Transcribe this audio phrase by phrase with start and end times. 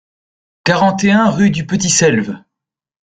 [0.63, 2.39] quarante et un rue du Petit Selve